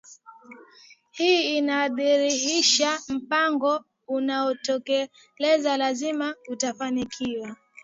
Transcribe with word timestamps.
hii 1.11 1.57
inadhihirisha 1.57 2.99
mpango 3.09 3.85
anaoutekeleza 4.17 5.77
lazima 5.77 6.35
utafanikiwa 6.47 7.55